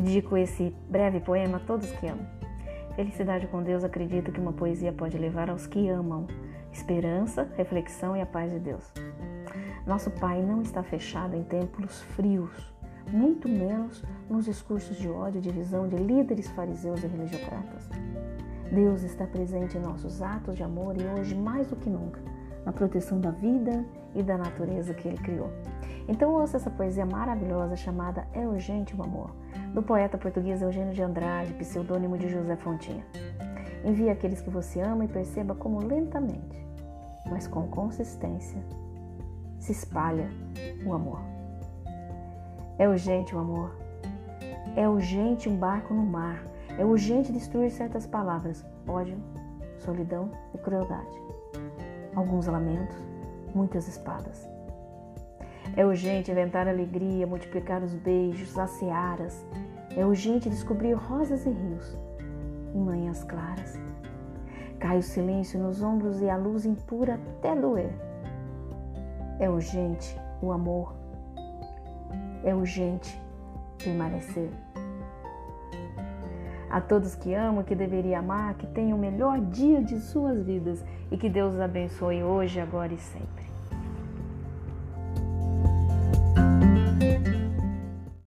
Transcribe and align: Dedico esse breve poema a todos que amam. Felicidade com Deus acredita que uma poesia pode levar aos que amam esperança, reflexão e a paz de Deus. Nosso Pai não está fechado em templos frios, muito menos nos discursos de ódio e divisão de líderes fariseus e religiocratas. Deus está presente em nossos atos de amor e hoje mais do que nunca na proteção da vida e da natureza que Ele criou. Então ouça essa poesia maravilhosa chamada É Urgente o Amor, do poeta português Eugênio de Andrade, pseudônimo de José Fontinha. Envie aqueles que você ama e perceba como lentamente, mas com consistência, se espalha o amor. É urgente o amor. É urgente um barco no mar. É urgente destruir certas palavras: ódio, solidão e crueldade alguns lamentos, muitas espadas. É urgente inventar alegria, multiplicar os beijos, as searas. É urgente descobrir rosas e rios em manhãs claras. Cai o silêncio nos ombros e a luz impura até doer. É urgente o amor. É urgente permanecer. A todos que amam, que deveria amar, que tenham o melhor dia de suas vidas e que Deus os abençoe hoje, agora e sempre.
Dedico 0.00 0.36
esse 0.36 0.72
breve 0.88 1.18
poema 1.18 1.56
a 1.56 1.60
todos 1.60 1.90
que 1.90 2.06
amam. 2.06 2.24
Felicidade 2.94 3.48
com 3.48 3.64
Deus 3.64 3.82
acredita 3.82 4.30
que 4.30 4.40
uma 4.40 4.52
poesia 4.52 4.92
pode 4.92 5.18
levar 5.18 5.50
aos 5.50 5.66
que 5.66 5.88
amam 5.88 6.28
esperança, 6.72 7.50
reflexão 7.56 8.16
e 8.16 8.20
a 8.20 8.26
paz 8.26 8.52
de 8.52 8.60
Deus. 8.60 8.92
Nosso 9.84 10.08
Pai 10.12 10.40
não 10.40 10.62
está 10.62 10.84
fechado 10.84 11.34
em 11.34 11.42
templos 11.42 12.00
frios, 12.14 12.72
muito 13.10 13.48
menos 13.48 14.04
nos 14.30 14.44
discursos 14.44 14.96
de 14.96 15.08
ódio 15.08 15.40
e 15.40 15.42
divisão 15.42 15.88
de 15.88 15.96
líderes 15.96 16.48
fariseus 16.52 17.02
e 17.02 17.08
religiocratas. 17.08 17.88
Deus 18.70 19.02
está 19.02 19.26
presente 19.26 19.76
em 19.76 19.80
nossos 19.80 20.22
atos 20.22 20.54
de 20.56 20.62
amor 20.62 20.94
e 20.96 21.04
hoje 21.18 21.34
mais 21.34 21.66
do 21.66 21.74
que 21.74 21.90
nunca 21.90 22.20
na 22.64 22.72
proteção 22.72 23.20
da 23.20 23.30
vida 23.30 23.84
e 24.14 24.22
da 24.22 24.36
natureza 24.36 24.94
que 24.94 25.08
Ele 25.08 25.18
criou. 25.18 25.50
Então 26.08 26.32
ouça 26.32 26.56
essa 26.56 26.70
poesia 26.70 27.04
maravilhosa 27.04 27.76
chamada 27.76 28.26
É 28.32 28.46
Urgente 28.46 28.96
o 28.96 29.02
Amor, 29.02 29.30
do 29.74 29.82
poeta 29.82 30.16
português 30.16 30.62
Eugênio 30.62 30.94
de 30.94 31.02
Andrade, 31.02 31.52
pseudônimo 31.54 32.16
de 32.16 32.28
José 32.28 32.56
Fontinha. 32.56 33.04
Envie 33.84 34.10
aqueles 34.10 34.40
que 34.40 34.50
você 34.50 34.80
ama 34.80 35.04
e 35.04 35.08
perceba 35.08 35.54
como 35.54 35.84
lentamente, 35.84 36.66
mas 37.28 37.46
com 37.46 37.68
consistência, 37.68 38.62
se 39.58 39.72
espalha 39.72 40.28
o 40.84 40.92
amor. 40.92 41.20
É 42.78 42.88
urgente 42.88 43.34
o 43.34 43.38
amor. 43.38 43.76
É 44.76 44.88
urgente 44.88 45.48
um 45.48 45.56
barco 45.56 45.92
no 45.92 46.04
mar. 46.04 46.42
É 46.78 46.84
urgente 46.84 47.32
destruir 47.32 47.70
certas 47.70 48.06
palavras: 48.06 48.64
ódio, 48.86 49.18
solidão 49.78 50.30
e 50.54 50.58
crueldade 50.58 51.28
alguns 52.18 52.46
lamentos, 52.46 52.96
muitas 53.54 53.86
espadas. 53.88 54.48
É 55.76 55.86
urgente 55.86 56.30
inventar 56.30 56.66
alegria, 56.66 57.26
multiplicar 57.26 57.82
os 57.82 57.94
beijos, 57.94 58.58
as 58.58 58.70
searas. 58.70 59.46
É 59.96 60.04
urgente 60.04 60.50
descobrir 60.50 60.94
rosas 60.94 61.46
e 61.46 61.50
rios 61.50 61.96
em 62.74 62.80
manhãs 62.80 63.22
claras. 63.24 63.78
Cai 64.78 64.98
o 64.98 65.02
silêncio 65.02 65.60
nos 65.60 65.82
ombros 65.82 66.20
e 66.20 66.28
a 66.28 66.36
luz 66.36 66.64
impura 66.64 67.14
até 67.14 67.54
doer. 67.54 67.92
É 69.38 69.48
urgente 69.48 70.20
o 70.42 70.52
amor. 70.52 70.94
É 72.44 72.54
urgente 72.54 73.20
permanecer. 73.82 74.50
A 76.70 76.80
todos 76.80 77.14
que 77.14 77.34
amam, 77.34 77.64
que 77.64 77.74
deveria 77.74 78.18
amar, 78.18 78.54
que 78.54 78.66
tenham 78.66 78.96
o 78.96 79.00
melhor 79.00 79.40
dia 79.40 79.82
de 79.82 79.98
suas 80.00 80.42
vidas 80.42 80.84
e 81.10 81.16
que 81.16 81.28
Deus 81.28 81.54
os 81.54 81.60
abençoe 81.60 82.22
hoje, 82.22 82.60
agora 82.60 82.92
e 82.92 82.98
sempre. 82.98 83.48